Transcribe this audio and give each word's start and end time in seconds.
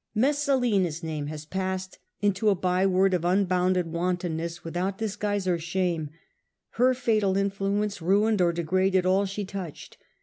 Messalina's 0.15 1.03
name 1.03 1.27
has 1.27 1.45
passed 1.45 1.99
into 2.21 2.49
a 2.49 2.55
byword 2.55 3.13
for 3.13 3.27
un 3.27 3.45
bounded 3.45 3.91
wantonness 3.91 4.63
without 4.63 4.97
disguise 4.97 5.47
or 5.47 5.59
shame. 5.59 6.09
Her 6.71 6.95
fatal 6.95 7.37
influence 7.37 8.01
ruined 8.01 8.41
or 8.41 8.51
degraded 8.51 9.05
all 9.05 9.27
she 9.27 9.45
touched. 9.45 9.97